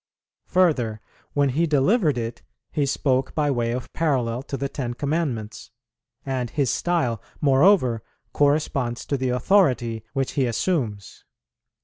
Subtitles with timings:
[0.47, 0.99] Further,
[1.33, 5.69] when He delivered it, He spoke by way of parallel to the Ten Commandments.
[6.25, 8.01] And His style, moreover,
[8.33, 11.23] corresponds to the authority which He assumes.